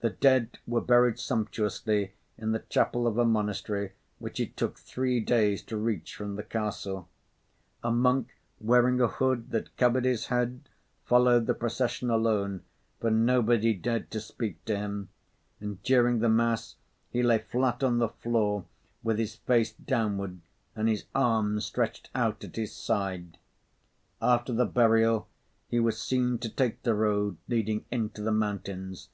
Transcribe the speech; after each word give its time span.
The 0.00 0.10
dead 0.10 0.58
were 0.66 0.82
buried 0.82 1.18
sumptuously 1.18 2.12
in 2.36 2.52
the 2.52 2.58
chapel 2.68 3.06
of 3.06 3.16
a 3.16 3.24
monastery 3.24 3.92
which 4.18 4.38
it 4.38 4.54
took 4.54 4.76
three 4.78 5.18
days 5.18 5.62
to 5.62 5.78
reach 5.78 6.14
from 6.14 6.36
the 6.36 6.42
castle. 6.42 7.08
A 7.82 7.90
monk 7.90 8.34
wearing 8.60 9.00
a 9.00 9.08
hood 9.08 9.52
that 9.52 9.74
covered 9.78 10.04
his 10.04 10.26
head 10.26 10.68
followed 11.06 11.46
the 11.46 11.54
procession 11.54 12.10
alone, 12.10 12.64
for 13.00 13.10
nobody 13.10 13.72
dared 13.72 14.10
to 14.10 14.20
speak 14.20 14.62
to 14.66 14.76
him. 14.76 15.08
And 15.58 15.82
during 15.82 16.18
the 16.18 16.28
mass, 16.28 16.76
he 17.08 17.22
lay 17.22 17.38
flat 17.38 17.82
on 17.82 17.96
the 17.96 18.10
floor 18.10 18.66
with 19.02 19.18
his 19.18 19.36
face 19.36 19.72
downward 19.72 20.40
and 20.74 20.86
his 20.86 21.06
arms 21.14 21.64
stretched 21.64 22.10
out 22.14 22.44
at 22.44 22.56
his 22.56 22.74
sides. 22.74 23.38
After 24.20 24.52
the 24.52 24.66
burial, 24.66 25.28
he 25.66 25.80
was 25.80 25.98
seen 25.98 26.36
to 26.40 26.50
take 26.50 26.82
the 26.82 26.92
road 26.94 27.38
leading 27.48 27.86
into 27.90 28.20
the 28.20 28.32
mountains. 28.32 29.08